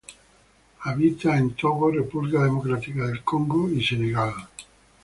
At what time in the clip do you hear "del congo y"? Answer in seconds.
3.05-3.83